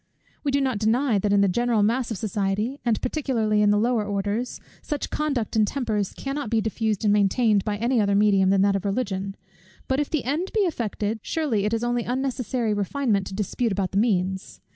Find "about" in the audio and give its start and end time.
13.71-13.91